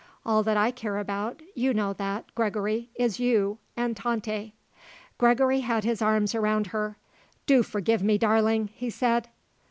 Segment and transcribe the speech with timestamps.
[0.25, 4.55] All that I care about, you know that, Gregory, is you and Tante."
[5.19, 6.97] Gregory had his arms around her.
[7.45, 9.29] "Do forgive me, darling," he said.